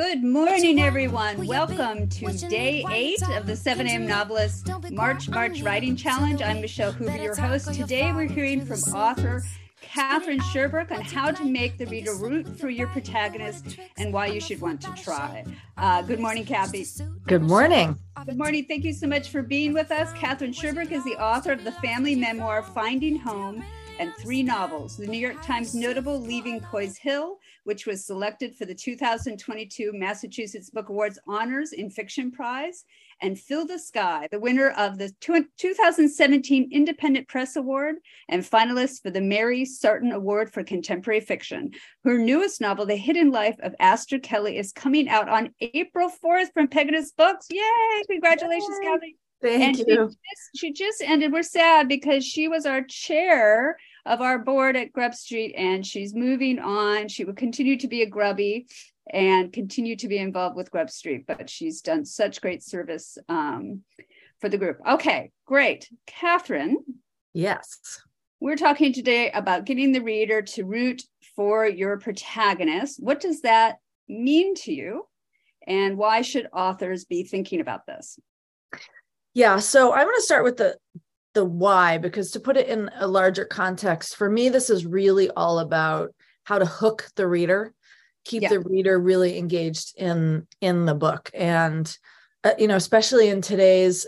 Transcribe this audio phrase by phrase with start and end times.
[0.00, 1.46] Good morning, everyone.
[1.46, 4.06] Welcome to day eight of the 7 a.m.
[4.06, 6.40] Novelist March March Writing Challenge.
[6.40, 7.74] I'm Michelle Hoover, your host.
[7.74, 9.42] Today, we're hearing from author
[9.82, 14.40] Katherine Sherbrooke on how to make the reader root for your protagonist and why you
[14.40, 15.44] should want to try.
[15.76, 16.86] Uh, good morning, Kathy.
[17.26, 17.98] Good morning.
[18.24, 18.64] Good morning.
[18.64, 20.10] Thank you so much for being with us.
[20.14, 23.62] Katherine Sherbrooke is the author of the family memoir Finding Home
[24.00, 24.96] and three novels.
[24.96, 30.70] The New York Times notable Leaving Coy's Hill, which was selected for the 2022 Massachusetts
[30.70, 32.84] Book Awards Honors in Fiction Prize,
[33.20, 37.96] and Fill the Sky, the winner of the 2017 Independent Press Award
[38.30, 41.72] and finalist for the Mary Sarton Award for Contemporary Fiction.
[42.02, 46.54] Her newest novel, The Hidden Life of Aster Kelly, is coming out on April 4th
[46.54, 47.48] from Pegasus Books.
[47.50, 48.02] Yay!
[48.08, 48.88] Congratulations, Yay.
[48.88, 49.16] Kelly.
[49.42, 49.84] Thank and you.
[49.84, 51.32] She just, she just ended.
[51.32, 56.58] We're sad because she was our chair of our board at GrubStreet and she's moving
[56.58, 57.08] on.
[57.08, 58.66] She will continue to be a Grubbie
[59.12, 63.82] and continue to be involved with GrubStreet, but she's done such great service um,
[64.40, 64.78] for the group.
[64.88, 65.88] Okay, great.
[66.06, 66.78] Katherine.
[67.32, 68.00] Yes.
[68.40, 71.02] We're talking today about getting the reader to root
[71.36, 73.02] for your protagonist.
[73.02, 75.06] What does that mean to you?
[75.66, 78.18] And why should authors be thinking about this?
[79.34, 79.58] Yeah.
[79.58, 80.76] So I'm going to start with the
[81.34, 85.30] the why because to put it in a larger context, for me, this is really
[85.30, 86.14] all about
[86.44, 87.72] how to hook the reader,
[88.24, 88.48] keep yeah.
[88.48, 91.96] the reader really engaged in in the book, and
[92.44, 94.06] uh, you know, especially in today's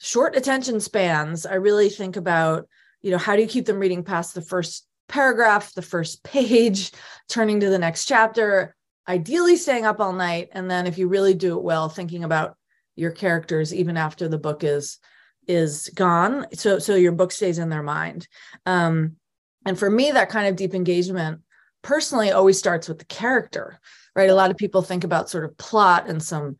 [0.00, 2.68] short attention spans, I really think about
[3.02, 6.92] you know how do you keep them reading past the first paragraph, the first page,
[7.28, 8.74] turning to the next chapter,
[9.06, 12.56] ideally staying up all night, and then if you really do it well, thinking about
[12.94, 14.98] your characters even after the book is
[15.46, 16.46] is gone.
[16.54, 18.28] So so your book stays in their mind.
[18.66, 19.16] Um
[19.64, 21.40] and for me that kind of deep engagement
[21.82, 23.80] personally always starts with the character
[24.14, 24.30] right?
[24.30, 26.56] A lot of people think about sort of plot and some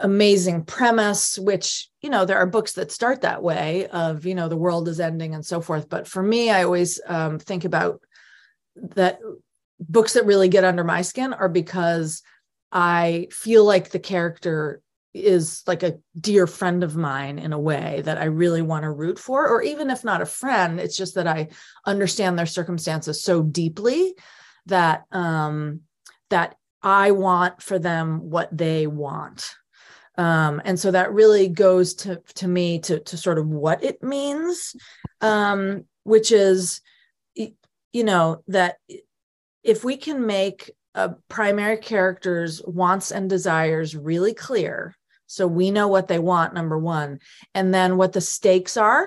[0.00, 4.48] amazing premise which you know there are books that start that way of you know
[4.48, 5.88] the world is ending and so forth.
[5.88, 8.00] But for me i always um, think about
[8.94, 9.18] that
[9.80, 12.22] books that really get under my skin are because
[12.70, 14.80] i feel like the character
[15.14, 18.90] is like a dear friend of mine in a way that I really want to
[18.90, 21.48] root for, or even if not a friend, it's just that I
[21.86, 24.14] understand their circumstances so deeply
[24.66, 25.80] that um,
[26.30, 29.54] that I want for them what they want.
[30.16, 34.02] Um, and so that really goes to to me to to sort of what it
[34.02, 34.74] means,
[35.20, 36.80] um, which is,
[37.34, 38.76] you know, that
[39.62, 44.96] if we can make a primary character's wants and desires really clear
[45.28, 47.20] so we know what they want, number one.
[47.54, 49.06] And then what the stakes are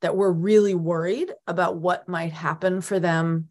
[0.00, 3.48] that we're really worried about what might happen for them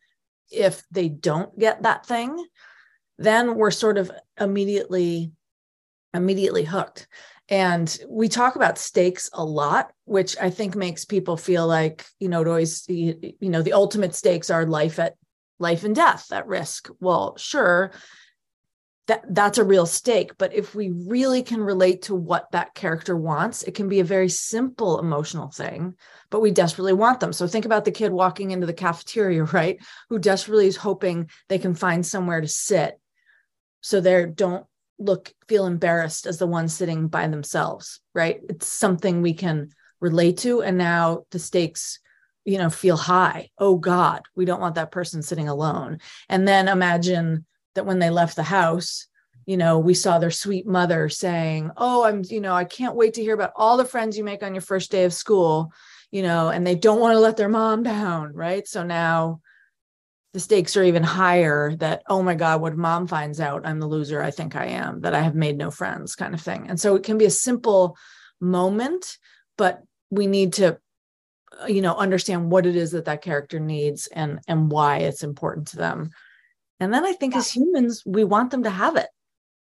[0.52, 2.46] if they don't get that thing.
[3.20, 5.32] Then we're sort of immediately,
[6.14, 7.08] immediately hooked.
[7.48, 12.28] And we talk about stakes a lot, which I think makes people feel like, you
[12.28, 15.16] know, it always, you know, the ultimate stakes are life at
[15.60, 16.90] life and death at risk.
[17.00, 17.92] Well, sure,
[19.08, 23.16] that that's a real stake but if we really can relate to what that character
[23.18, 25.94] wants it can be a very simple emotional thing
[26.30, 29.78] but we desperately want them so think about the kid walking into the cafeteria right
[30.10, 33.00] who desperately is hoping they can find somewhere to sit
[33.82, 34.66] so they don't
[35.00, 40.38] look feel embarrassed as the one sitting by themselves right it's something we can relate
[40.38, 42.00] to and now the stakes
[42.46, 43.50] you know feel high.
[43.58, 46.00] Oh god we don't want that person sitting alone.
[46.30, 47.46] And then imagine
[47.76, 49.08] that when they left the house
[49.46, 53.16] you know we saw their sweet mother saying oh i'm you know i can't wait
[53.16, 55.72] to hear about all the friends you make on your first day of school
[56.12, 58.68] you know and they don't want to let their mom down right?
[58.68, 59.42] So now
[60.34, 63.88] the stakes are even higher that oh my god what mom finds out i'm the
[63.88, 66.68] loser i think i am that i have made no friends kind of thing.
[66.70, 67.98] And so it can be a simple
[68.40, 69.18] moment
[69.58, 70.80] but we need to
[71.68, 75.68] you know understand what it is that that character needs and and why it's important
[75.68, 76.12] to them
[76.84, 77.40] and then I think yeah.
[77.40, 79.08] as humans, we want them to have it.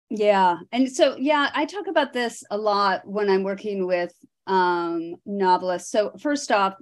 [0.09, 0.56] Yeah.
[0.73, 4.15] And so, yeah, I talk about this a lot when I'm working with
[4.47, 5.91] um, novelists.
[5.91, 6.75] So, first off,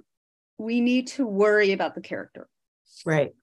[0.57, 2.47] we need to worry about the character.
[3.05, 3.33] Right.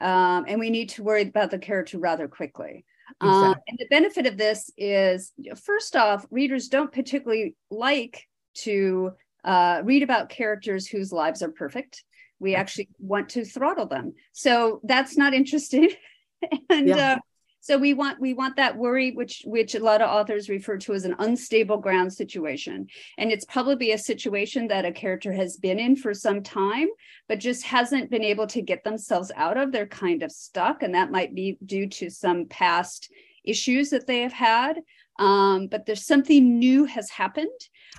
[0.00, 2.84] Um, and we need to worry about the character rather quickly.
[3.20, 3.48] Exactly.
[3.48, 5.32] Um, and the benefit of this is
[5.64, 9.14] first off, readers don't particularly like to
[9.44, 12.04] uh, read about characters whose lives are perfect.
[12.38, 14.14] We actually want to throttle them.
[14.32, 15.90] So that's not interesting.
[16.70, 17.12] and yeah.
[17.12, 17.18] uh,
[17.60, 20.94] so we want we want that worry which which a lot of authors refer to
[20.94, 22.86] as an unstable ground situation
[23.18, 26.88] and it's probably a situation that a character has been in for some time
[27.28, 30.94] but just hasn't been able to get themselves out of they're kind of stuck and
[30.94, 33.12] that might be due to some past
[33.44, 34.80] issues that they have had
[35.18, 37.48] um, but there's something new has happened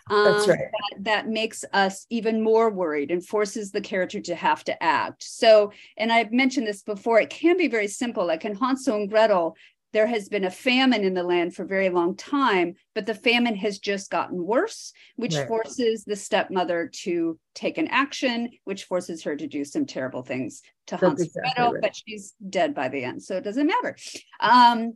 [0.10, 0.60] um, That's right.
[0.60, 5.24] that, that makes us even more worried and forces the character to have to act.
[5.24, 8.26] So, and I've mentioned this before, it can be very simple.
[8.26, 9.56] Like in Hansel and Gretel,
[9.94, 13.14] there has been a famine in the land for a very long time, but the
[13.14, 15.48] famine has just gotten worse, which right.
[15.48, 20.62] forces the stepmother to take an action, which forces her to do some terrible things
[20.88, 21.82] to That's Hansel exactly Gretel, right.
[21.82, 23.98] but she's dead by the end, so it doesn't matter.
[24.40, 24.94] Um,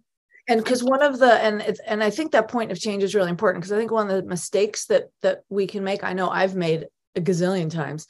[0.47, 3.15] and because one of the and it's and i think that point of change is
[3.15, 6.13] really important because i think one of the mistakes that that we can make i
[6.13, 8.07] know i've made a gazillion times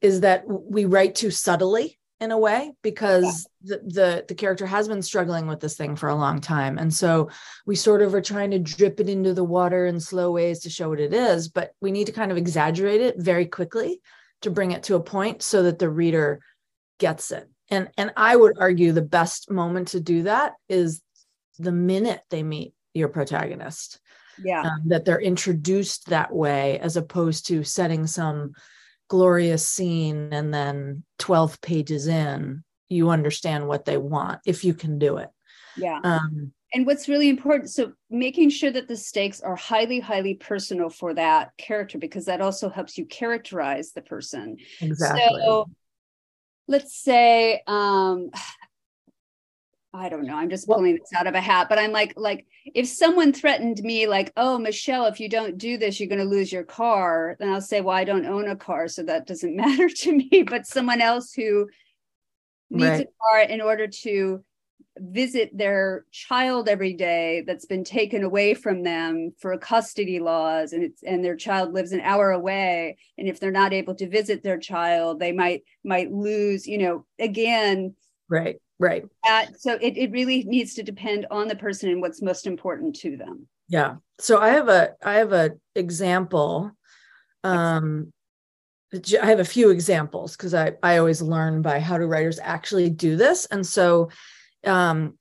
[0.00, 3.76] is that we write too subtly in a way because yeah.
[3.76, 6.94] the, the the character has been struggling with this thing for a long time and
[6.94, 7.28] so
[7.66, 10.70] we sort of are trying to drip it into the water in slow ways to
[10.70, 14.00] show what it is but we need to kind of exaggerate it very quickly
[14.40, 16.40] to bring it to a point so that the reader
[17.00, 21.01] gets it and and i would argue the best moment to do that is
[21.58, 24.00] the minute they meet your protagonist.
[24.42, 24.62] Yeah.
[24.62, 28.54] Um, that they're introduced that way as opposed to setting some
[29.08, 34.98] glorious scene and then 12 pages in, you understand what they want if you can
[34.98, 35.28] do it.
[35.76, 36.00] Yeah.
[36.02, 40.88] Um, and what's really important so making sure that the stakes are highly highly personal
[40.88, 45.68] for that character because that also helps you characterize the person exactly so
[46.68, 48.30] let's say um
[49.94, 50.36] I don't know.
[50.36, 53.82] I'm just pulling this out of a hat, but I'm like, like if someone threatened
[53.82, 57.36] me, like, oh, Michelle, if you don't do this, you're going to lose your car,
[57.38, 60.44] then I'll say, well, I don't own a car, so that doesn't matter to me.
[60.48, 61.68] But someone else who
[62.70, 63.06] needs right.
[63.06, 64.42] a car in order to
[64.98, 70.84] visit their child every day that's been taken away from them for custody laws and
[70.84, 74.42] it's and their child lives an hour away and if they're not able to visit
[74.42, 77.94] their child they might might lose you know again
[78.28, 79.04] right Right.
[79.24, 82.96] Uh, so it, it really needs to depend on the person and what's most important
[82.96, 83.46] to them.
[83.68, 83.96] Yeah.
[84.18, 86.72] So I have a I have a example.
[87.44, 88.12] Um
[88.94, 92.90] I have a few examples because I, I always learn by how do writers actually
[92.90, 93.46] do this.
[93.46, 94.10] And so
[94.64, 95.16] um,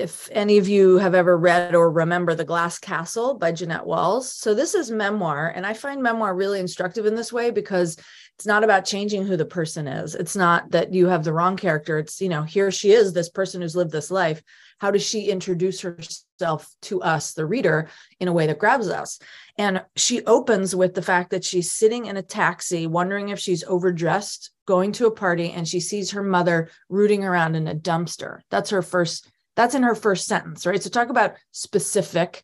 [0.00, 4.32] if any of you have ever read or remember The Glass Castle by Jeannette Walls.
[4.32, 5.52] So this is memoir.
[5.54, 7.96] And I find memoir really instructive in this way because
[8.40, 11.58] it's not about changing who the person is it's not that you have the wrong
[11.58, 14.42] character it's you know here she is this person who's lived this life
[14.78, 19.18] how does she introduce herself to us the reader in a way that grabs us
[19.58, 23.62] and she opens with the fact that she's sitting in a taxi wondering if she's
[23.64, 28.38] overdressed going to a party and she sees her mother rooting around in a dumpster
[28.48, 32.42] that's her first that's in her first sentence right so talk about specific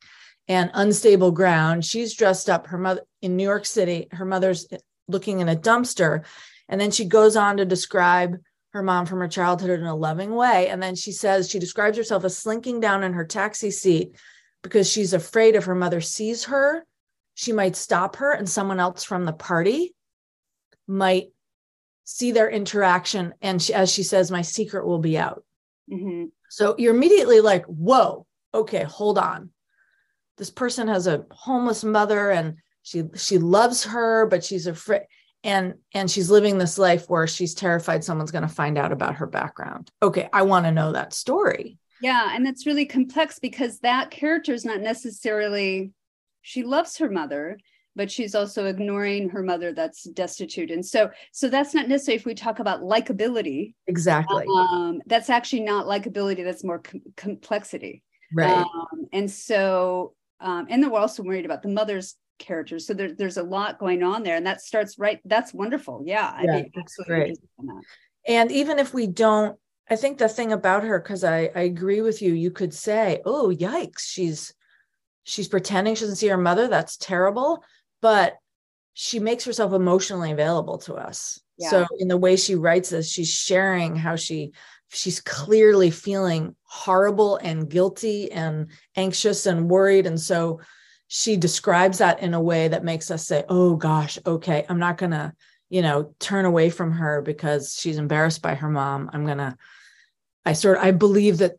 [0.49, 4.67] and unstable ground she's dressed up her mother in new york city her mother's
[5.09, 6.25] looking in a dumpster.
[6.69, 8.37] And then she goes on to describe
[8.73, 10.69] her mom from her childhood in a loving way.
[10.69, 14.17] And then she says she describes herself as slinking down in her taxi seat
[14.63, 16.85] because she's afraid if her mother sees her,
[17.35, 19.95] she might stop her and someone else from the party
[20.87, 21.29] might
[22.05, 23.35] see their interaction.
[23.41, 25.45] And she, as she says, my secret will be out.
[25.91, 26.27] Mm-hmm.
[26.51, 29.51] So you're immediately like, whoa, okay, hold on.
[30.39, 32.57] This person has a homeless mother and
[32.87, 35.03] she she loves her but she's afraid
[35.43, 39.17] and and she's living this life where she's terrified someone's going to find out about
[39.17, 43.81] her background okay i want to know that story yeah and it's really complex because
[43.81, 45.91] that character is not necessarily
[46.43, 47.59] she loves her mother
[47.97, 52.27] but she's also ignoring her mother that's destitute and so so that's not necessarily if
[52.27, 58.59] we talk about likability exactly um, that's actually not likability that's more com- complexity right
[58.59, 62.87] um, and so um, and then we're also worried about the mother's characters.
[62.87, 65.21] So there, there's a lot going on there, and that starts right.
[65.25, 66.03] That's wonderful.
[66.05, 66.63] Yeah, I yeah,
[67.07, 67.39] great.
[68.29, 72.01] And even if we don't, I think the thing about her, because I, I agree
[72.01, 74.55] with you, you could say, "Oh, yikes, she's
[75.25, 76.69] she's pretending she doesn't see her mother.
[76.69, 77.63] That's terrible,"
[78.01, 78.37] but
[78.95, 81.41] she makes herself emotionally available to us.
[81.59, 81.71] Yeah.
[81.71, 84.53] So in the way she writes this, she's sharing how she
[84.89, 90.61] she's clearly feeling horrible and guilty and anxious and worried and so
[91.09, 94.99] she describes that in a way that makes us say, oh gosh, okay, I'm not
[94.99, 95.33] going to,
[95.69, 99.11] you know, turn away from her because she's embarrassed by her mom.
[99.13, 99.57] I'm going to,
[100.45, 101.55] I sort of, I believe that,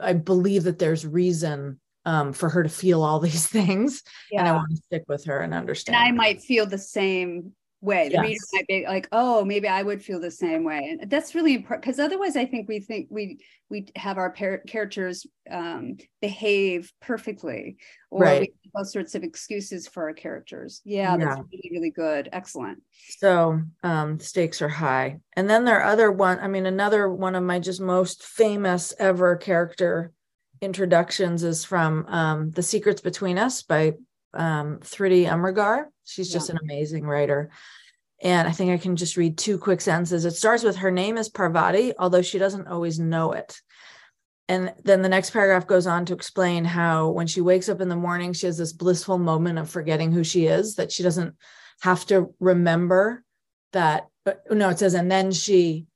[0.00, 4.02] I believe that there's reason um, for her to feel all these things.
[4.30, 4.40] Yeah.
[4.40, 5.96] And I want to stick with her and understand.
[5.96, 8.08] And I might feel the same way.
[8.08, 8.22] The yes.
[8.22, 10.98] reader might be like, oh, maybe I would feel the same way.
[11.00, 13.38] And that's really important because otherwise I think we think we
[13.70, 17.76] we have our par- characters um, behave perfectly
[18.10, 18.40] or right.
[18.40, 20.80] we all sorts of excuses for our characters.
[20.84, 22.28] Yeah, yeah, that's really, really good.
[22.32, 22.82] Excellent.
[23.18, 25.18] So um, stakes are high.
[25.34, 28.94] And then there are other one, I mean, another one of my just most famous
[28.98, 30.12] ever character
[30.60, 33.94] introductions is from um, The Secrets Between Us by
[34.34, 35.86] um, Thrity Umrigar.
[36.04, 37.50] She's just an amazing writer.
[38.20, 40.24] And I think I can just read two quick sentences.
[40.24, 43.60] It starts with her name is Parvati, although she doesn't always know it.
[44.48, 47.88] And then the next paragraph goes on to explain how when she wakes up in
[47.88, 51.34] the morning, she has this blissful moment of forgetting who she is, that she doesn't
[51.82, 53.22] have to remember
[53.72, 54.08] that.
[54.24, 55.86] But no, it says, and then she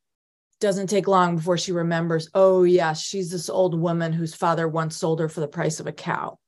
[0.63, 4.97] doesn't take long before she remembers, oh, yes, she's this old woman whose father once
[4.97, 6.39] sold her for the price of a cow.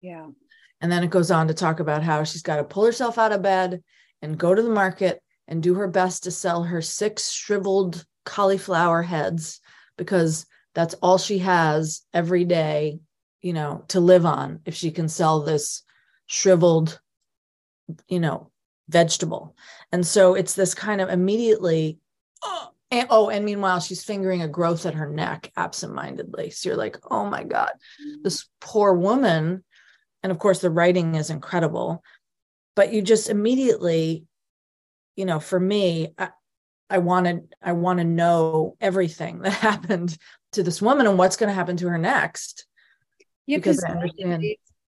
[0.00, 0.28] Yeah.
[0.80, 3.32] And then it goes on to talk about how she's got to pull herself out
[3.32, 3.82] of bed
[4.22, 9.02] and go to the market and do her best to sell her six shriveled cauliflower
[9.02, 9.60] heads
[9.96, 13.00] because that's all she has every day,
[13.40, 15.82] you know, to live on if she can sell this
[16.26, 17.00] shriveled,
[18.08, 18.50] you know,
[18.88, 19.56] vegetable.
[19.90, 21.98] And so it's this kind of immediately,
[22.44, 26.50] oh, and, oh, and meanwhile, she's fingering a growth at her neck absentmindedly.
[26.50, 27.70] So you're like, oh my God,
[28.22, 29.62] this poor woman.
[30.22, 32.02] And of course, the writing is incredible
[32.78, 34.24] but you just immediately
[35.16, 36.28] you know for me i,
[36.88, 40.16] I wanted i want to know everything that happened
[40.52, 42.66] to this woman and what's going to happen to her next
[43.46, 44.44] yeah because I understand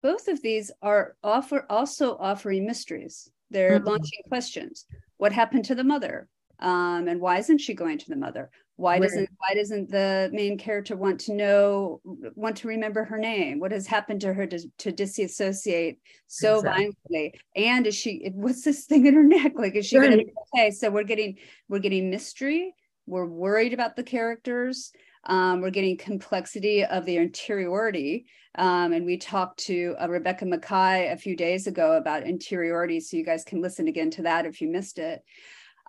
[0.03, 3.88] both of these are offer also offering mysteries they're mm-hmm.
[3.88, 6.27] launching questions what happened to the mother
[6.59, 8.49] um, and why isn't she going to the mother?
[8.75, 9.01] Why right.
[9.01, 12.01] doesn't why doesn't the main character want to know
[12.35, 13.59] want to remember her name?
[13.59, 16.93] What has happened to her to, to disassociate so exactly.
[17.09, 17.41] violently?
[17.57, 19.53] And is she what's this thing in her neck?
[19.55, 20.09] Like is she right.
[20.09, 21.37] gonna be okay so we're getting
[21.67, 22.73] we're getting mystery.
[23.05, 24.93] We're worried about the characters.
[25.25, 28.27] Um, we're getting complexity of the interiority.
[28.55, 33.17] Um, and we talked to uh, rebecca makkai a few days ago about interiority so
[33.17, 35.21] you guys can listen again to that if you missed it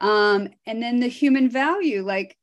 [0.01, 2.37] um, and then the human value like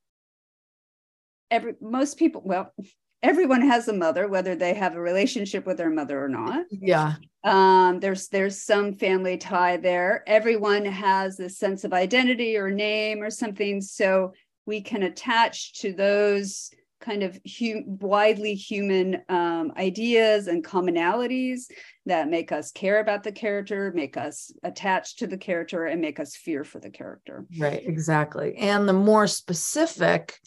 [1.49, 2.73] every most people well
[3.23, 6.65] everyone has a mother whether they have a relationship with their mother or not.
[6.69, 7.15] Yeah.
[7.43, 10.23] Um, there's there's some family tie there.
[10.27, 14.33] Everyone has a sense of identity or name or something so
[14.65, 17.39] we can attach to those kind of
[17.85, 21.65] widely human um, ideas and commonalities
[22.05, 26.19] that make us care about the character make us attached to the character and make
[26.19, 27.45] us fear for the character.
[27.59, 28.55] Right exactly.
[28.55, 30.39] And the more specific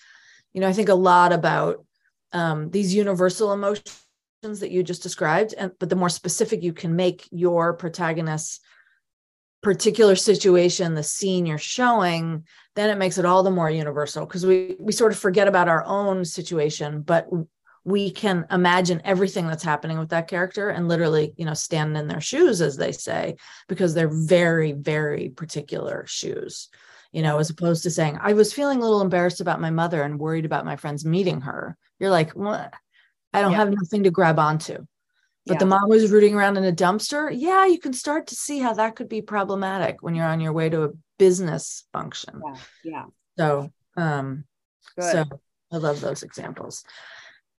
[0.52, 1.84] you know i think a lot about
[2.32, 3.98] um, these universal emotions
[4.42, 8.60] that you just described and but the more specific you can make your protagonist's
[9.62, 12.44] particular situation the scene you're showing
[12.76, 15.68] then it makes it all the more universal because we we sort of forget about
[15.68, 17.28] our own situation but
[17.84, 22.08] we can imagine everything that's happening with that character and literally you know stand in
[22.08, 23.36] their shoes as they say
[23.68, 26.70] because they're very very particular shoes
[27.12, 30.02] you know, as opposed to saying, I was feeling a little embarrassed about my mother
[30.02, 31.76] and worried about my friends meeting her.
[31.98, 32.72] You're like, what?
[33.32, 33.58] I don't yeah.
[33.58, 34.86] have nothing to grab onto.
[35.50, 35.58] But yeah.
[35.58, 37.28] the mom was rooting around in a dumpster.
[37.32, 40.52] Yeah, you can start to see how that could be problematic when you're on your
[40.52, 42.40] way to a business function.
[42.44, 42.60] Yeah.
[42.84, 43.04] yeah.
[43.36, 44.44] So, um,
[44.96, 45.12] Good.
[45.12, 45.24] so
[45.72, 46.84] I love those examples.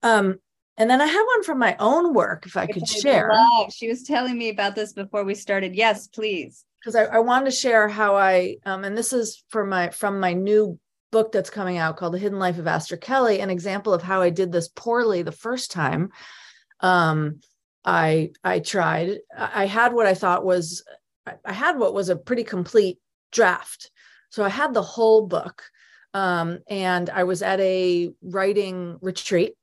[0.04, 0.38] Um,
[0.78, 3.30] and then I have one from my own work, if I could share.
[3.70, 5.76] She was telling me about this before we started.
[5.76, 9.66] Yes, please because I, I wanted to share how I um, and this is for
[9.66, 10.80] my from my new
[11.12, 14.22] book that's coming out called The Hidden Life of Aster Kelly, an example of how
[14.22, 16.10] I did this poorly the first time.
[16.80, 17.42] Um,
[17.86, 19.20] I I tried.
[19.38, 20.84] I had what I thought was
[21.46, 22.98] I had what was a pretty complete
[23.32, 23.92] draft.
[24.30, 25.64] So I had the whole book.
[26.14, 29.54] Um, and I was at a writing retreat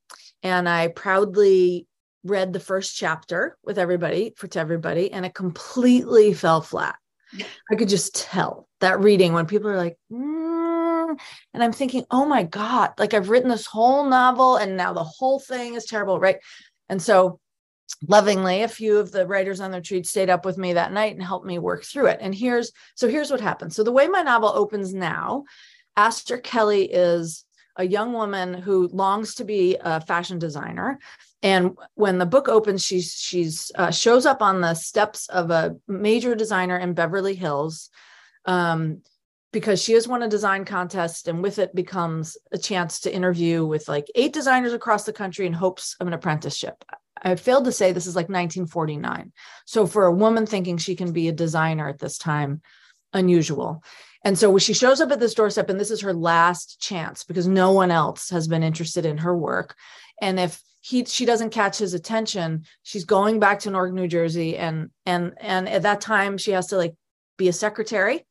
[0.43, 1.87] and I proudly
[2.25, 6.97] read the first chapter with everybody for to everybody and it completely fell flat
[7.71, 11.19] I could just tell that reading when people are like, mm,
[11.55, 15.05] and I'm thinking, oh my God, like I've written this whole novel and now the
[15.05, 16.39] whole thing is terrible, right?
[16.89, 17.41] And so
[18.07, 21.15] lovingly, a few of the writers on the retreat stayed up with me that night
[21.15, 22.19] and helped me work through it.
[22.21, 23.73] And here's so here's what happened.
[23.73, 25.45] So the way my novel opens now,
[25.97, 27.45] Aster Kelly is
[27.77, 30.99] a young woman who longs to be a fashion designer
[31.43, 35.77] and when the book opens she's she's uh, shows up on the steps of a
[35.87, 37.91] major designer in beverly hills
[38.45, 39.03] um,
[39.53, 43.65] because she has won a design contest and with it becomes a chance to interview
[43.65, 46.85] with like eight designers across the country in hopes of an apprenticeship
[47.23, 49.33] i failed to say this is like 1949
[49.65, 52.61] so for a woman thinking she can be a designer at this time
[53.13, 53.83] unusual.
[54.25, 57.47] And so she shows up at this doorstep and this is her last chance because
[57.47, 59.77] no one else has been interested in her work.
[60.21, 64.57] And if he she doesn't catch his attention she's going back to newark new jersey
[64.57, 66.95] and and and at that time she has to like
[67.37, 68.25] be a secretary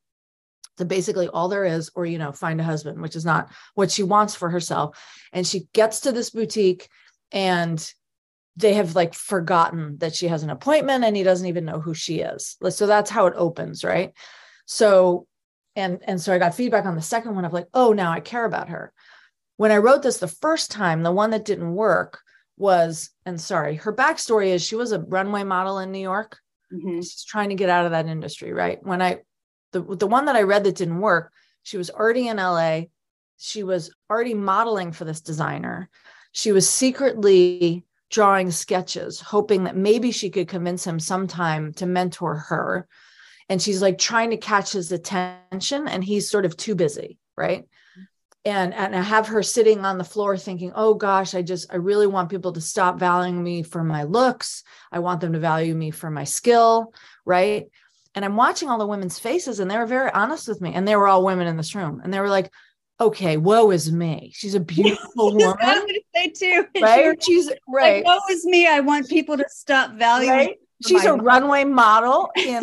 [0.78, 3.92] so basically all there is or you know find a husband which is not what
[3.92, 4.98] she wants for herself.
[5.34, 6.88] And she gets to this boutique
[7.34, 7.86] and
[8.58, 11.94] they have like forgotten that she has an appointment and he doesn't even know who
[11.94, 12.58] she is.
[12.70, 14.14] So that's how it opens, right?
[14.66, 15.28] So
[15.76, 18.20] and and so I got feedback on the second one of like, oh, now I
[18.20, 18.92] care about her.
[19.58, 22.20] When I wrote this the first time, the one that didn't work
[22.58, 26.40] was, and sorry, her backstory is she was a runway model in New York.
[26.74, 26.98] Mm-hmm.
[26.98, 28.80] She's trying to get out of that industry, right?
[28.82, 29.20] When I
[29.72, 32.82] the the one that I read that didn't work, she was already in LA.
[33.38, 35.92] She was already modeling for this designer.
[36.32, 42.36] She was secretly drawing sketches, hoping that maybe she could convince him sometime to mentor
[42.36, 42.88] her.
[43.50, 47.66] And she's like trying to catch his attention, and he's sort of too busy, right?
[48.46, 51.78] And, and I have her sitting on the floor thinking, oh gosh, I just, I
[51.78, 54.64] really want people to stop valuing me for my looks.
[54.92, 56.94] I want them to value me for my skill,
[57.26, 57.66] right?
[58.16, 60.74] And I'm watching all the women's faces, and they were very honest with me.
[60.74, 62.00] And they were all women in this room.
[62.04, 62.52] And they were like,
[63.00, 64.32] okay, woe is me.
[64.34, 65.56] She's a beautiful woman.
[65.62, 66.66] I'm going to say too.
[66.82, 67.24] Right?
[67.24, 68.04] She's right.
[68.04, 68.68] Like, woe is me.
[68.68, 70.30] I want people to stop valuing.
[70.32, 70.56] Right?
[70.86, 72.62] She's a runway model in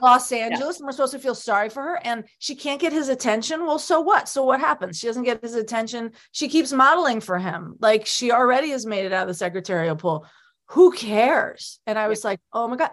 [0.00, 0.78] Los Angeles, yeah.
[0.78, 2.00] and we're supposed to feel sorry for her.
[2.04, 3.66] And she can't get his attention.
[3.66, 4.28] Well, so what?
[4.28, 4.98] So what happens?
[4.98, 6.12] She doesn't get his attention.
[6.30, 7.74] She keeps modeling for him.
[7.80, 10.24] Like she already has made it out of the secretarial pool.
[10.68, 11.80] Who cares?
[11.86, 12.30] And I was yeah.
[12.30, 12.90] like, oh my God.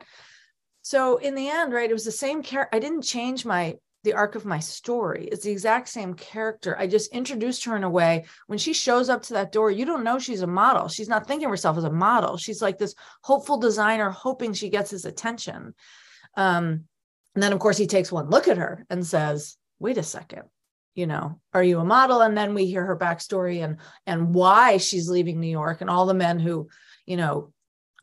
[0.82, 2.68] So in the end, right, it was the same care.
[2.74, 5.28] I didn't change my the arc of my story.
[5.30, 6.78] It's the exact same character.
[6.80, 9.86] I just introduced her in a way when she shows up to that door, you
[9.86, 10.88] don't know she's a model.
[10.88, 12.38] She's not thinking of herself as a model.
[12.38, 15.74] She's like this hopeful designer hoping she gets his attention.
[16.38, 16.86] Um,
[17.34, 20.44] and then, of course, he takes one look at her and says, wait a second,
[20.94, 22.22] you know, are you a model?
[22.22, 26.06] And then we hear her backstory and and why she's leaving New York and all
[26.06, 26.70] the men who,
[27.06, 27.52] you know,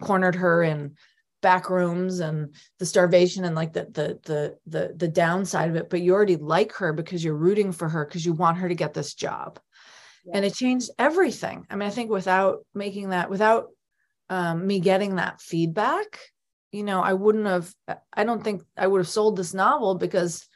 [0.03, 0.97] cornered her and
[1.43, 5.91] back rooms and the starvation and like the the the the the downside of it
[5.91, 8.75] but you already like her because you're rooting for her because you want her to
[8.75, 9.59] get this job
[10.25, 10.37] yeah.
[10.37, 13.69] and it changed everything i mean i think without making that without
[14.31, 16.19] um, me getting that feedback
[16.71, 17.71] you know i wouldn't have
[18.15, 20.47] i don't think i would have sold this novel because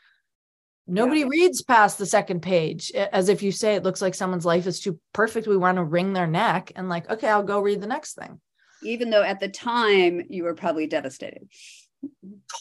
[0.86, 1.26] nobody yeah.
[1.28, 4.80] reads past the second page as if you say it looks like someone's life is
[4.80, 7.88] too perfect we want to wring their neck and like okay i'll go read the
[7.88, 8.40] next thing
[8.86, 11.48] even though at the time you were probably devastated.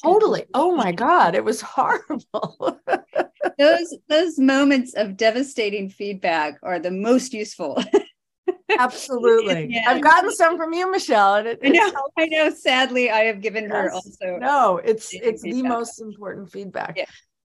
[0.04, 0.46] Totally.
[0.54, 2.80] Oh my God, it was horrible.
[3.58, 7.82] those those moments of devastating feedback are the most useful.
[8.78, 9.68] Absolutely.
[9.70, 9.84] Yeah.
[9.88, 11.36] I've gotten some from you, Michelle.
[11.36, 12.50] And it, I know, I know.
[12.50, 14.38] Sadly, I have given her also.
[14.40, 15.64] No, it's it's feedback.
[15.64, 16.96] the most important feedback.
[16.98, 17.06] Yeah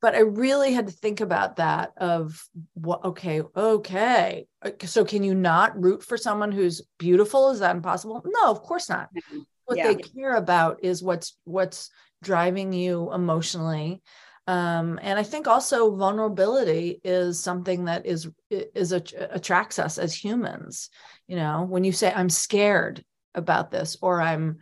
[0.01, 2.41] but I really had to think about that of
[2.73, 4.47] what okay, okay.
[4.61, 7.49] Uh, so can you not root for someone who's beautiful?
[7.51, 8.23] Is that impossible?
[8.25, 9.09] No, of course not.
[9.13, 9.39] Mm-hmm.
[9.65, 9.87] What yeah.
[9.87, 11.89] they care about is what's what's
[12.23, 14.01] driving you emotionally.
[14.47, 20.13] Um, and I think also vulnerability is something that is is a, attracts us as
[20.13, 20.89] humans.
[21.27, 23.03] You know, when you say I'm scared
[23.35, 24.57] about this or I'm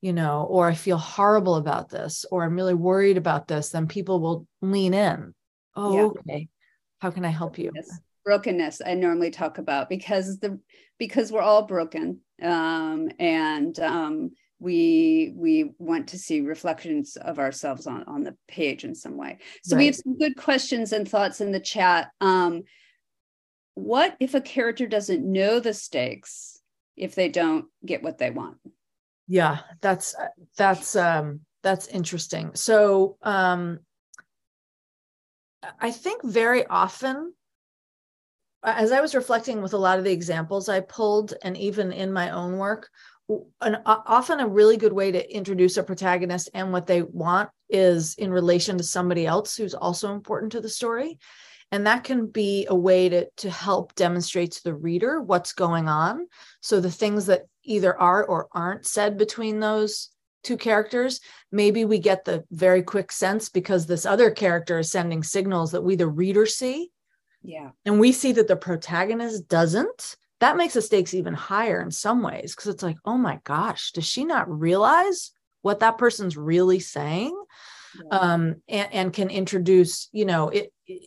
[0.00, 3.86] you know, or I feel horrible about this, or I'm really worried about this, then
[3.86, 5.34] people will lean in.
[5.76, 6.02] Oh, yeah.
[6.02, 6.48] okay.
[7.00, 7.72] How can I help you?
[8.24, 10.60] Brokenness I normally talk about because the
[10.98, 12.20] because we're all broken.
[12.42, 18.84] Um, and um, we we want to see reflections of ourselves on on the page
[18.84, 19.38] in some way.
[19.64, 19.80] So right.
[19.80, 22.10] we have some good questions and thoughts in the chat.
[22.20, 22.62] Um,
[23.74, 26.60] what if a character doesn't know the stakes
[26.96, 28.58] if they don't get what they want?
[29.30, 30.14] Yeah that's
[30.56, 32.50] that's um that's interesting.
[32.54, 33.80] So um
[35.78, 37.34] i think very often
[38.64, 42.10] as i was reflecting with a lot of the examples i pulled and even in
[42.10, 42.88] my own work
[43.60, 48.14] an often a really good way to introduce a protagonist and what they want is
[48.14, 51.18] in relation to somebody else who's also important to the story.
[51.72, 55.88] And that can be a way to, to help demonstrate to the reader what's going
[55.88, 56.26] on.
[56.60, 60.10] So the things that either are or aren't said between those
[60.42, 61.20] two characters.
[61.52, 65.82] Maybe we get the very quick sense because this other character is sending signals that
[65.82, 66.90] we the reader see.
[67.42, 67.70] Yeah.
[67.84, 70.16] And we see that the protagonist doesn't.
[70.40, 73.92] That makes the stakes even higher in some ways because it's like oh my gosh
[73.92, 77.36] does she not realize what that person's really saying?
[77.94, 78.18] Yeah.
[78.18, 81.02] um and, and can introduce you know it, it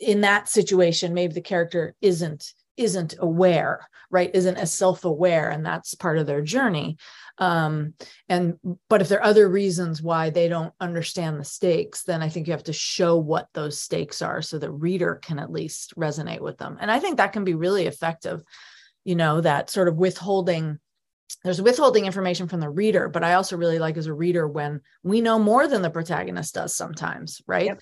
[0.00, 4.30] in that situation maybe the character isn't isn't aware right?
[4.34, 6.98] Isn't as self-aware and that's part of their journey.
[7.38, 7.94] Um,
[8.28, 12.28] and but if there are other reasons why they don't understand the stakes then i
[12.28, 15.94] think you have to show what those stakes are so the reader can at least
[15.96, 16.76] resonate with them.
[16.80, 18.42] And i think that can be really effective
[19.04, 20.78] you know that sort of withholding
[21.44, 24.80] there's withholding information from the reader but i also really like as a reader when
[25.02, 27.66] we know more than the protagonist does sometimes right?
[27.66, 27.80] Yep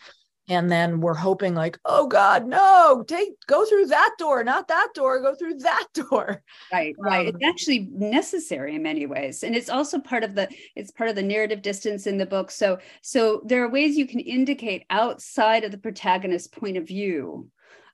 [0.49, 4.89] and then we're hoping like oh god no take go through that door not that
[4.95, 6.43] door go through that door.
[6.73, 7.29] Right right.
[7.29, 11.11] Um, it's actually necessary in many ways and it's also part of the it's part
[11.11, 12.51] of the narrative distance in the book.
[12.51, 17.49] So so there are ways you can indicate outside of the protagonist's point of view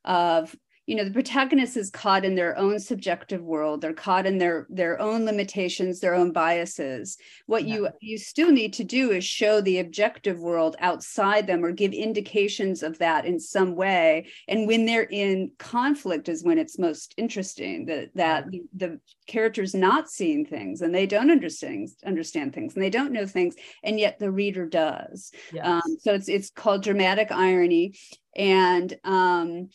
[0.05, 0.55] of
[0.87, 3.81] you know the protagonist is caught in their own subjective world.
[3.81, 7.17] They're caught in their their own limitations their own biases.
[7.47, 7.75] What yeah.
[7.75, 11.93] you you still need to do is show the objective world outside them or give
[11.93, 14.27] indications of that in some way.
[14.47, 19.75] And when they're in conflict is when it's most interesting that that the, the characters
[19.75, 23.99] not seeing things and they don't understand understand things and they don't know things and
[23.99, 25.33] yet the reader does.
[25.53, 25.67] Yes.
[25.67, 27.95] um, so it's it's called dramatic irony.
[28.37, 29.69] And um,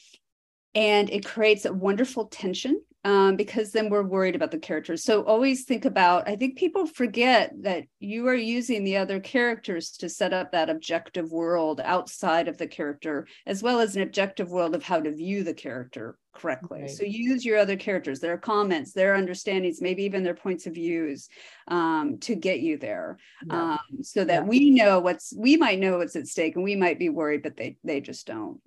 [0.76, 5.04] and it creates a wonderful tension um, because then we're worried about the characters.
[5.04, 9.92] So always think about, I think people forget that you are using the other characters
[9.98, 14.52] to set up that objective world outside of the character, as well as an objective
[14.52, 16.88] world of how to view the character correctly.
[16.90, 21.30] So use your other characters, their comments, their understandings, maybe even their points of views
[21.70, 23.18] um, to get you there.
[23.48, 23.62] Yeah.
[23.62, 24.48] Um, so that yeah.
[24.48, 27.56] we know what's, we might know what's at stake and we might be worried, but
[27.56, 28.60] they, they just don't.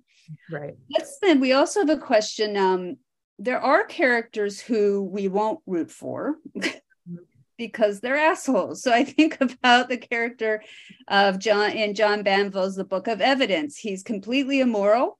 [0.49, 0.75] Right.
[0.89, 2.57] Let's then, we also have a question.
[2.57, 2.97] Um,
[3.39, 6.35] there are characters who we won't root for
[7.57, 8.81] because they're assholes.
[8.81, 10.63] So I think about the character
[11.07, 13.77] of John in John Banville's The Book of Evidence.
[13.77, 15.19] He's completely immoral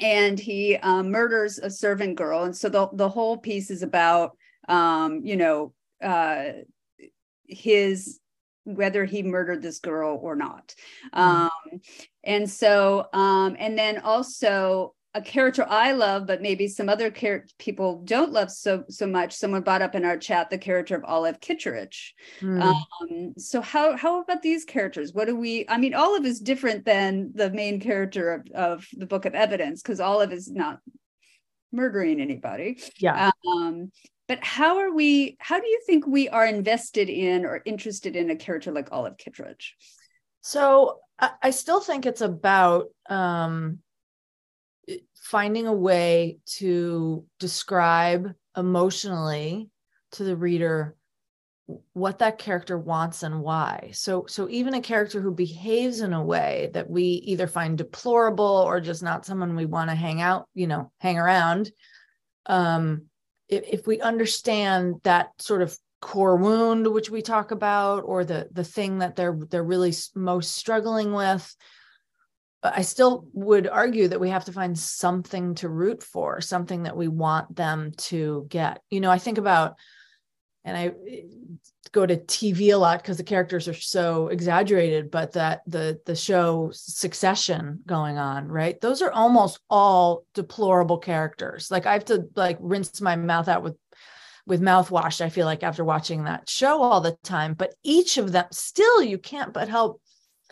[0.00, 2.44] and he um, murders a servant girl.
[2.44, 4.36] And so the, the whole piece is about,
[4.68, 6.44] um, you know, uh,
[7.46, 8.18] his
[8.64, 10.74] whether he murdered this girl or not.
[11.14, 11.20] Mm.
[11.20, 11.80] Um,
[12.22, 17.46] and so, um, and then also a character I love, but maybe some other char-
[17.58, 19.32] people don't love so so much.
[19.32, 22.14] Someone brought up in our chat the character of Olive Kitteridge.
[22.40, 22.62] Mm.
[22.62, 25.12] Um, so how how about these characters?
[25.12, 25.66] What do we?
[25.68, 29.82] I mean, Olive is different than the main character of, of the Book of Evidence
[29.82, 30.80] because Olive is not
[31.70, 32.80] murdering anybody.
[32.98, 33.30] Yeah.
[33.46, 33.92] Um,
[34.26, 35.36] but how are we?
[35.38, 39.16] How do you think we are invested in or interested in a character like Olive
[39.18, 39.74] Kitteridge?
[40.40, 43.78] So I still think it's about um,
[45.14, 49.70] finding a way to describe emotionally
[50.12, 50.96] to the reader
[51.94, 56.22] what that character wants and why so so even a character who behaves in a
[56.22, 60.46] way that we either find deplorable or just not someone we want to hang out
[60.54, 61.70] you know hang around
[62.46, 63.06] um
[63.54, 68.46] if, if we understand that sort of core wound which we talk about or the
[68.52, 71.56] the thing that they're they're really most struggling with
[72.64, 76.96] I still would argue that we have to find something to root for, something that
[76.96, 78.80] we want them to get.
[78.88, 79.74] You know, I think about,
[80.64, 80.94] and I
[81.94, 86.16] go to TV a lot because the characters are so exaggerated, but that the the
[86.16, 88.78] show Succession going on, right?
[88.80, 91.70] Those are almost all deplorable characters.
[91.70, 93.76] Like I have to like rinse my mouth out with
[94.44, 95.20] with mouthwash.
[95.20, 99.00] I feel like after watching that show all the time, but each of them still
[99.00, 100.02] you can't but help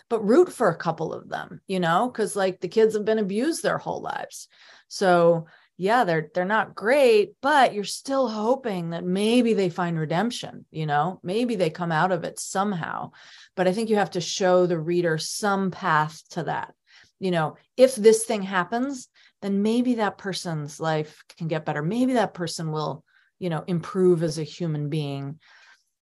[0.08, 3.18] but root for a couple of them, you know, because like the kids have been
[3.18, 4.46] abused their whole lives.
[4.86, 10.66] So yeah, they're they're not great, but you're still hoping that maybe they find redemption,
[10.70, 13.12] you know, maybe they come out of it somehow.
[13.56, 16.74] But I think you have to show the reader some path to that.
[17.18, 19.08] You know, if this thing happens,
[19.40, 21.82] then maybe that person's life can get better.
[21.82, 23.04] Maybe that person will,
[23.38, 25.38] you know, improve as a human being.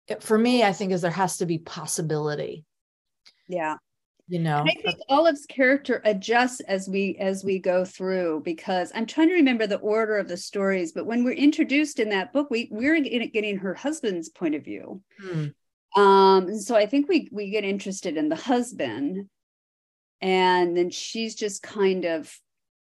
[0.08, 2.66] It, for me, I think is there has to be possibility.
[3.48, 3.78] Yeah
[4.28, 8.92] you know and i think olive's character adjusts as we as we go through because
[8.96, 12.34] i'm trying to remember the order of the stories but when we're introduced in that
[12.34, 16.02] book we we're getting her husband's point of view hmm.
[16.02, 19.30] um so i think we we get interested in the husband
[20.22, 22.36] and then she's just kind of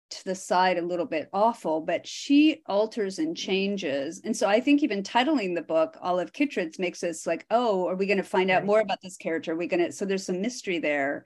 [0.09, 4.21] to the side a little bit awful, but she alters and changes.
[4.23, 7.95] And so I think even titling the book Olive Kitteridge makes us like, oh, are
[7.95, 9.53] we going to find out more about this character?
[9.53, 9.91] Are we going to?
[9.91, 11.25] So there's some mystery there.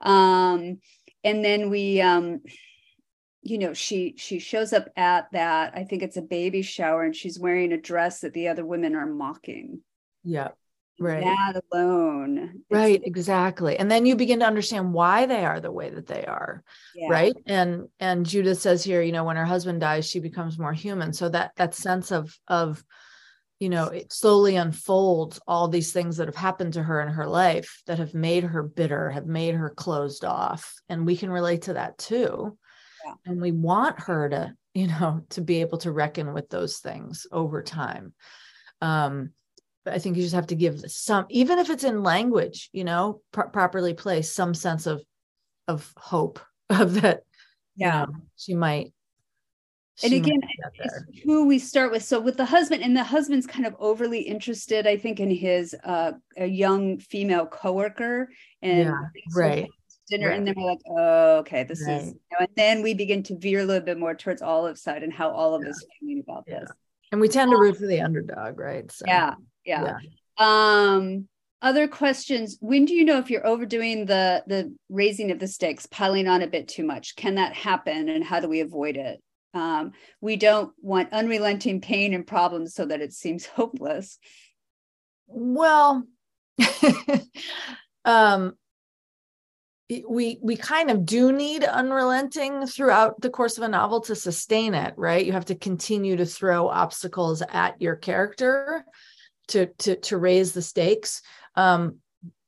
[0.00, 0.78] Um,
[1.24, 2.42] and then we, um,
[3.42, 5.72] you know, she she shows up at that.
[5.76, 8.96] I think it's a baby shower, and she's wearing a dress that the other women
[8.96, 9.80] are mocking.
[10.24, 10.48] Yeah
[10.98, 11.24] right.
[11.24, 12.62] that alone.
[12.70, 16.24] Right exactly and then you begin to understand why they are the way that they
[16.24, 16.62] are
[16.94, 17.08] yeah.
[17.08, 17.36] right?
[17.46, 21.12] And and judith says here you know when her husband dies she becomes more human
[21.12, 22.82] so that that sense of of
[23.58, 27.26] you know it slowly unfolds all these things that have happened to her in her
[27.26, 31.62] life that have made her bitter have made her closed off and we can relate
[31.62, 32.56] to that too.
[33.04, 33.14] Yeah.
[33.24, 37.26] and we want her to you know to be able to reckon with those things
[37.32, 38.12] over time.
[38.82, 39.30] Um
[39.86, 42.84] but I think you just have to give some, even if it's in language, you
[42.84, 45.00] know, properly placed, some sense of
[45.68, 47.22] of hope of that
[47.76, 48.92] yeah you know, she might
[50.02, 50.40] and again
[51.24, 54.86] who we start with so with the husband and the husband's kind of overly interested
[54.86, 58.28] i think in his uh a young female coworker
[58.62, 59.00] and yeah,
[59.34, 59.68] right
[60.08, 60.38] dinner right.
[60.38, 62.02] and then we're like oh okay this right.
[62.02, 64.82] is you know, and then we begin to veer a little bit more towards olive's
[64.82, 65.70] side and how olive yeah.
[65.70, 66.60] is feeling about yeah.
[66.60, 66.70] this
[67.12, 69.34] and we tend to root for the underdog right so, yeah,
[69.66, 69.98] yeah.
[70.38, 70.88] Yeah.
[70.90, 71.28] Um
[71.62, 72.58] other questions.
[72.60, 76.42] When do you know if you're overdoing the the raising of the stakes piling on
[76.42, 77.16] a bit too much?
[77.16, 79.22] Can that happen and how do we avoid it?
[79.54, 84.18] Um, we don't want unrelenting pain and problems so that it seems hopeless.
[85.26, 86.04] Well,
[88.04, 88.54] um,
[89.88, 94.74] we we kind of do need unrelenting throughout the course of a novel to sustain
[94.74, 95.24] it, right?
[95.24, 98.84] You have to continue to throw obstacles at your character
[99.48, 101.22] to to to raise the stakes.
[101.54, 101.96] Um,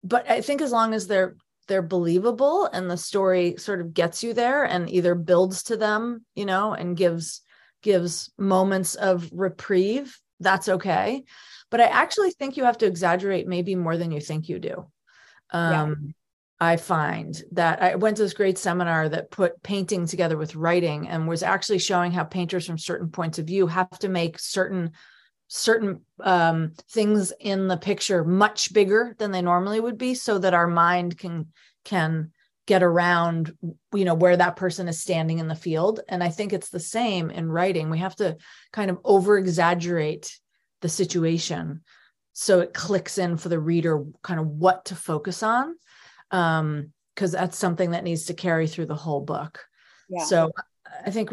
[0.04, 1.36] but I think as long as they're
[1.68, 6.24] they're believable and the story sort of gets you there and either builds to them
[6.34, 7.42] you know and gives
[7.82, 11.22] gives moments of reprieve that's okay
[11.70, 14.86] but i actually think you have to exaggerate maybe more than you think you do
[15.50, 15.72] um
[16.06, 16.12] yeah.
[16.58, 21.06] i find that i went to this great seminar that put painting together with writing
[21.06, 24.90] and was actually showing how painters from certain points of view have to make certain
[25.48, 30.54] certain um, things in the picture much bigger than they normally would be so that
[30.54, 31.46] our mind can
[31.84, 32.30] can
[32.66, 33.56] get around
[33.94, 36.00] you know where that person is standing in the field.
[36.08, 37.88] And i think it's the same in writing.
[37.88, 38.36] We have to
[38.72, 40.38] kind of over exaggerate
[40.82, 41.80] the situation
[42.34, 45.74] so it clicks in for the reader kind of what to focus on
[46.30, 49.64] um because that's something that needs to carry through the whole book.
[50.08, 50.24] Yeah.
[50.24, 50.52] so
[51.04, 51.30] i think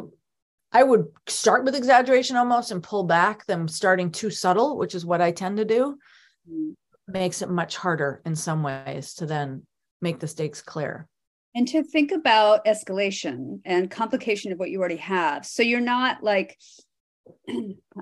[0.76, 5.06] I would start with exaggeration almost and pull back, them starting too subtle, which is
[5.06, 5.98] what I tend to do.
[6.52, 6.74] Mm.
[7.08, 9.66] Makes it much harder in some ways to then
[10.02, 11.08] make the stakes clear.
[11.56, 15.46] And to think about escalation and complication of what you already have.
[15.46, 16.58] So you're not like,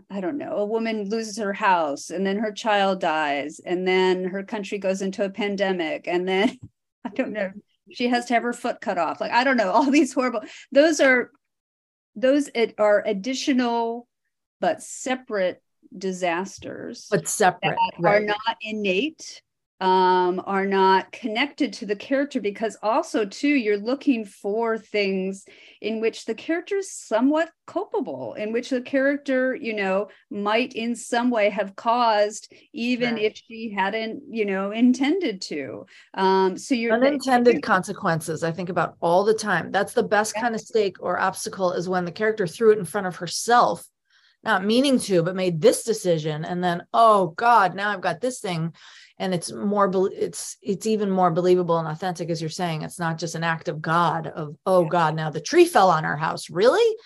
[0.10, 4.24] I don't know, a woman loses her house and then her child dies and then
[4.24, 6.58] her country goes into a pandemic and then
[7.06, 7.52] I don't know,
[7.92, 9.22] she has to have her foot cut off.
[9.22, 11.30] Like, I don't know, all these horrible, those are
[12.16, 14.08] those are additional
[14.60, 15.62] but separate
[15.96, 18.16] disasters but separate right.
[18.16, 19.42] are not innate
[19.84, 25.44] um, are not connected to the character because also too you're looking for things
[25.82, 30.96] in which the character is somewhat culpable in which the character you know might in
[30.96, 33.24] some way have caused even right.
[33.24, 38.96] if she hadn't you know intended to um so you're unintended consequences i think about
[39.02, 40.44] all the time that's the best yeah.
[40.44, 43.86] kind of stake or obstacle is when the character threw it in front of herself
[44.46, 48.40] not meaning to but made this decision and then oh god now i've got this
[48.40, 48.74] thing
[49.20, 52.82] and it's more it's it's even more believable and authentic as you're saying.
[52.82, 56.06] It's not just an act of god of oh god now the tree fell on
[56.06, 56.50] our house.
[56.50, 56.98] Really?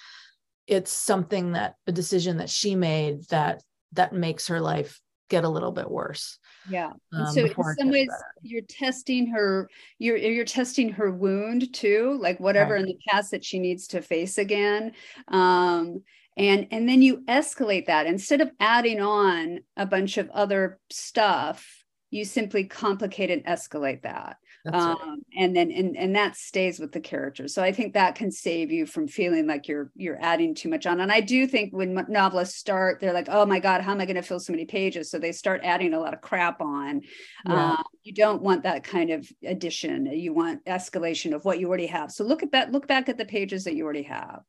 [0.67, 3.61] It's something that a decision that she made that
[3.93, 6.39] that makes her life get a little bit worse
[6.69, 6.91] yeah.
[7.13, 8.23] Um, so in some ways better.
[8.41, 12.81] you're testing her you're you're testing her wound too like whatever right.
[12.81, 14.93] in the past that she needs to face again.
[15.27, 16.03] Um
[16.35, 18.05] and and then you escalate that.
[18.05, 21.76] Instead of adding on a bunch of other stuff
[22.09, 24.37] you simply complicate and escalate that
[24.73, 25.17] um, right.
[25.37, 27.47] and then and, and that stays with the character.
[27.47, 30.85] So i think that can save you from feeling like you're you're adding too much
[30.85, 30.99] on.
[30.99, 34.05] And i do think when novelists start they're like oh my god how am i
[34.05, 35.09] going to fill so many pages?
[35.09, 37.01] So they start adding a lot of crap on.
[37.45, 37.73] Yeah.
[37.73, 40.05] uh, you don't want that kind of addition.
[40.05, 42.11] You want escalation of what you already have.
[42.11, 44.41] So look at that look back at the pages that you already have.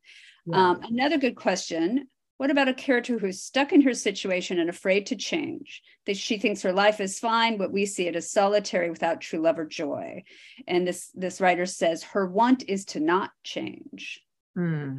[0.47, 0.71] Yeah.
[0.71, 5.07] um, another good question what about a character who's stuck in her situation and afraid
[5.07, 5.83] to change?
[6.07, 9.41] That she thinks her life is fine, but we see it as solitary without true
[9.41, 10.23] love or joy.
[10.67, 14.23] And this this writer says her want is to not change.
[14.55, 14.99] Hmm.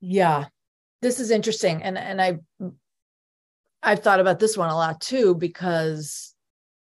[0.00, 0.46] Yeah,
[1.02, 2.38] this is interesting, and and I
[3.82, 6.32] I've thought about this one a lot too because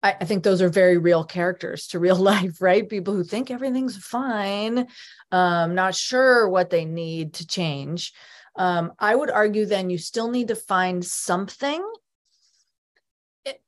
[0.03, 2.88] I, I, think those are very real characters to real life, right?
[2.88, 4.88] People who think everything's fine,
[5.32, 8.13] um, not sure what they need to change
[8.60, 11.82] um, I would argue then you still need to find something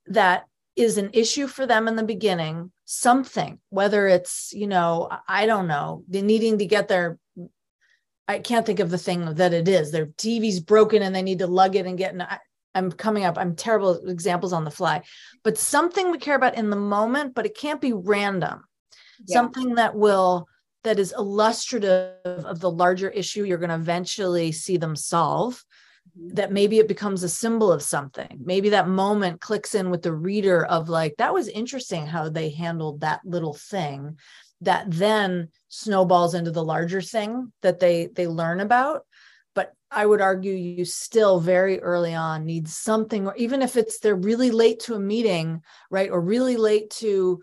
[0.08, 5.46] that is an issue for them in the beginning, something, whether it's, you know, I
[5.46, 7.18] don't know, the needing to get their
[8.28, 9.92] I can't think of the thing that it is.
[9.92, 12.16] Their TV's broken and they need to lug it and get.
[12.20, 12.40] I,
[12.74, 13.38] I'm coming up.
[13.38, 15.02] I'm terrible examples on the fly,
[15.44, 18.64] but something we care about in the moment, but it can't be random.
[19.26, 19.34] Yeah.
[19.34, 20.48] Something that will
[20.84, 25.64] that is illustrative of the larger issue you're going to eventually see them solve
[26.18, 26.36] mm-hmm.
[26.36, 30.14] that maybe it becomes a symbol of something maybe that moment clicks in with the
[30.14, 34.18] reader of like that was interesting how they handled that little thing
[34.62, 39.06] that then snowballs into the larger thing that they they learn about
[39.56, 44.00] but i would argue you still very early on need something or even if it's
[44.00, 47.42] they're really late to a meeting right or really late to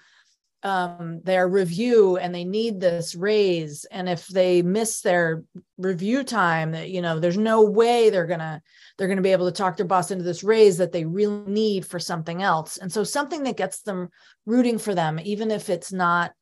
[0.62, 3.84] um, their review and they need this raise.
[3.86, 5.44] And if they miss their
[5.76, 8.60] review time that you know there's no way they're gonna
[8.96, 11.86] they're gonna be able to talk their boss into this raise that they really need
[11.86, 12.76] for something else.
[12.76, 14.08] And so something that gets them
[14.46, 16.32] rooting for them even if it's not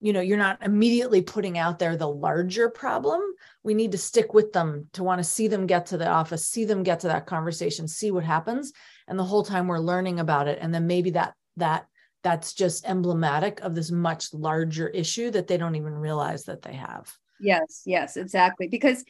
[0.00, 3.20] you know you're not immediately putting out there the larger problem
[3.62, 6.46] we need to stick with them to want to see them get to the office
[6.46, 8.72] see them get to that conversation see what happens.
[9.08, 10.58] And the whole time we're learning about it.
[10.60, 11.86] And then maybe that that
[12.24, 16.72] that's just emblematic of this much larger issue that they don't even realize that they
[16.72, 17.12] have.
[17.38, 18.66] Yes, yes, exactly.
[18.66, 19.04] Because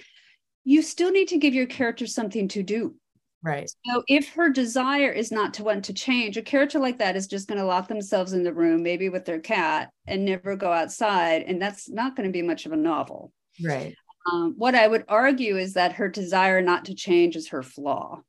[0.64, 2.96] you still need to give your character something to do.
[3.42, 3.70] Right.
[3.86, 7.26] So if her desire is not to want to change, a character like that is
[7.26, 10.72] just going to lock themselves in the room, maybe with their cat, and never go
[10.72, 11.42] outside.
[11.42, 13.32] And that's not going to be much of a novel.
[13.62, 13.94] Right.
[14.32, 18.22] Um, what I would argue is that her desire not to change is her flaw.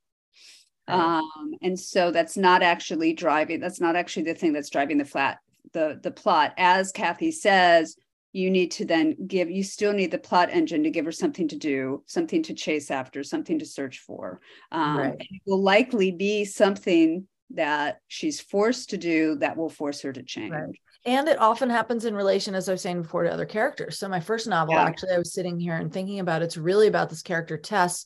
[0.88, 5.06] Um, and so that's not actually driving, that's not actually the thing that's driving the
[5.06, 5.40] flat,
[5.74, 6.54] the, the plot.
[6.58, 7.96] As Kathy says,
[8.34, 11.48] you need to then give, you still need the plot engine to give her something
[11.48, 14.42] to do, something to chase after, something to search for.
[14.72, 15.16] Um, right.
[15.20, 20.22] It will likely be something that she's forced to do that will force her to
[20.24, 20.52] change.
[20.52, 20.76] Right.
[21.06, 24.00] And it often happens in relation, as I was saying before, to other characters.
[24.00, 24.84] So my first novel, yeah.
[24.84, 28.06] actually, I was sitting here and thinking about it's really about this character Tess,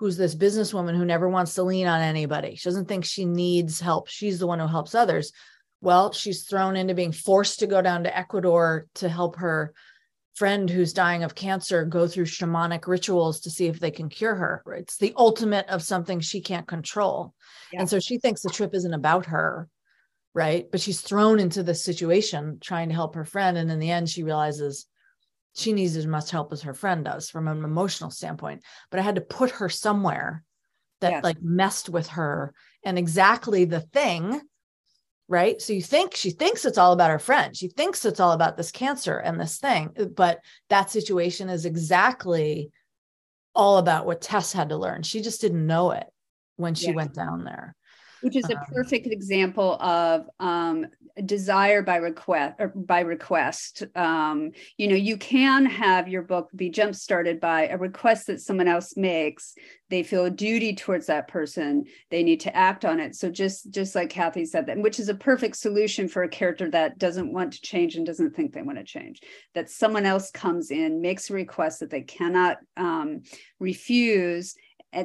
[0.00, 2.56] who's this businesswoman who never wants to lean on anybody.
[2.56, 4.08] She doesn't think she needs help.
[4.08, 5.30] She's the one who helps others.
[5.82, 9.74] Well, she's thrown into being forced to go down to Ecuador to help her
[10.36, 14.34] friend who's dying of cancer go through shamanic rituals to see if they can cure
[14.34, 14.62] her.
[14.78, 17.34] It's the ultimate of something she can't control.
[17.70, 17.80] Yeah.
[17.80, 19.68] And so she thinks the trip isn't about her,
[20.32, 20.66] right?
[20.70, 23.58] But she's thrown into this situation trying to help her friend.
[23.58, 24.86] And in the end, she realizes
[25.54, 29.02] she needs as much help as her friend does from an emotional standpoint but i
[29.02, 30.44] had to put her somewhere
[31.00, 31.24] that yes.
[31.24, 32.52] like messed with her
[32.84, 34.40] and exactly the thing
[35.30, 35.62] right?
[35.62, 37.56] So you think she thinks it's all about her friend.
[37.56, 41.64] She thinks it's all about this cancer and this thing uh, but that situation is
[41.64, 42.72] exactly
[43.54, 45.02] all about what tess had to learn.
[45.04, 46.06] She just didn't know it
[46.56, 47.74] when she went down there
[48.22, 50.86] which is a um, perfect example of um,
[51.26, 53.84] desire by request or by request.
[53.94, 58.40] Um, you know you can have your book be jump started by a request that
[58.40, 59.54] someone else makes.
[59.88, 61.84] They feel a duty towards that person.
[62.10, 63.16] They need to act on it.
[63.16, 66.70] So just just like kathy said that which is a perfect solution for a character
[66.70, 69.20] that doesn't want to change and doesn't think they want to change.
[69.54, 73.22] That someone else comes in makes a request that they cannot um,
[73.58, 74.54] refuse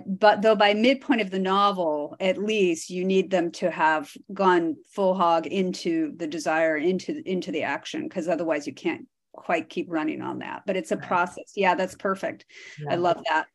[0.07, 4.75] but though by midpoint of the novel at least you need them to have gone
[4.91, 9.87] full hog into the desire into into the action because otherwise you can't quite keep
[9.89, 10.63] running on that.
[10.65, 11.53] But it's a process.
[11.55, 12.45] Yeah that's perfect.
[12.79, 12.93] Yeah.
[12.93, 13.47] i love that.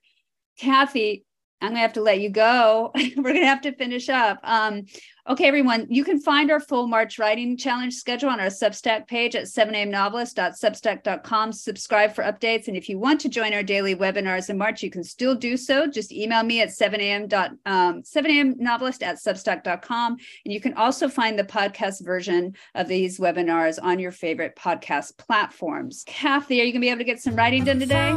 [0.59, 1.25] Kathy
[1.63, 2.93] i'm gonna have to let you go.
[3.17, 4.39] We're gonna have to finish up.
[4.43, 4.85] Um,
[5.29, 9.37] Okay, everyone, you can find our full March Writing Challenge schedule on our Substack page
[9.37, 11.53] at 7amnovelist.substack.com.
[11.53, 12.69] Subscribe for updates.
[12.69, 15.59] And if you want to join our daily webinars in March, you can still do
[15.59, 15.87] so.
[15.87, 20.17] Just email me at 7am, um, 7amnovelist at substack.com.
[20.45, 25.19] And you can also find the podcast version of these webinars on your favorite podcast
[25.19, 26.03] platforms.
[26.07, 28.17] Kathy, are you going to be able to get some writing done today?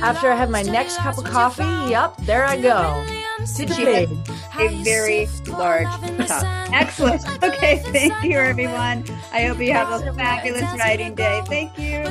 [0.00, 3.04] After I have my next cup of coffee, yep, there I go
[3.46, 4.08] today.
[4.58, 5.86] A very large
[6.26, 6.72] cup.
[6.72, 7.22] Excellent.
[7.42, 9.04] Okay, thank you, everyone.
[9.32, 11.42] I hope you have a fabulous writing day.
[11.46, 12.04] Thank you.